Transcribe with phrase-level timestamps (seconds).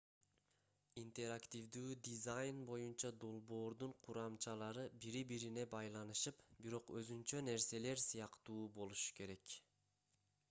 [0.99, 9.59] интерактивдүү дизайн боюнча долбоордун курамчалары бири-бирине байланышып бирок өзүнчө нерселер сыяктуу болушу керек